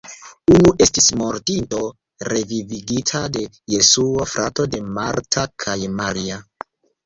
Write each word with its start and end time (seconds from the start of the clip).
Unu 0.53 0.69
estis 0.85 1.09
mortinto 1.21 1.81
revivigita 2.33 3.23
de 3.37 3.45
Jesuo, 3.77 4.29
frato 4.35 4.69
de 4.75 4.83
Marta 4.99 5.49
kaj 5.67 5.81
Maria. 6.05 6.45